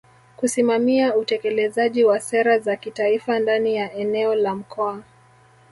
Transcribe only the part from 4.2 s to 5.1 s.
la Mkoa